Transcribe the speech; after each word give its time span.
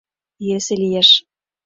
—Йӧсӧ 0.47 0.73
лиеш. 0.81 1.09